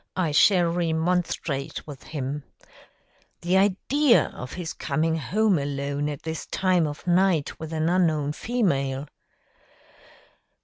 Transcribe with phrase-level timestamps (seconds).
[0.15, 2.43] I shall remonstrate with him.
[3.41, 8.31] The idea of his coming home alone at this time of night with an unknown
[8.33, 9.05] female!"